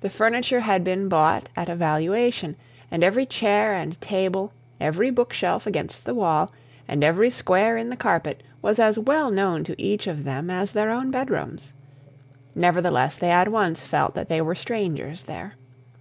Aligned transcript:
The 0.00 0.10
furniture 0.10 0.60
had 0.60 0.84
been 0.84 1.08
bought 1.08 1.48
at 1.56 1.68
a 1.68 1.74
valuation, 1.74 2.54
and 2.88 3.02
every 3.02 3.26
chair 3.26 3.74
and 3.74 4.00
table, 4.00 4.52
every 4.78 5.10
bookshelf 5.10 5.66
against 5.66 6.04
the 6.04 6.14
wall, 6.14 6.52
and 6.86 7.02
every 7.02 7.30
square 7.30 7.76
in 7.76 7.90
the 7.90 7.96
carpet, 7.96 8.44
was 8.62 8.78
as 8.78 8.96
well 8.96 9.28
known 9.28 9.64
to 9.64 9.82
each 9.82 10.06
of 10.06 10.22
them 10.22 10.50
as 10.50 10.70
their 10.70 10.92
own 10.92 11.10
bedrooms. 11.10 11.74
Nevertheless 12.54 13.16
they 13.16 13.32
at 13.32 13.48
once 13.48 13.84
felt 13.84 14.14
that 14.14 14.28
they 14.28 14.40
were 14.40 14.54
strangers 14.54 15.24
there. 15.24 15.56